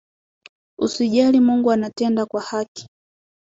[0.77, 2.89] Usijali Mungu anatenda kwa haki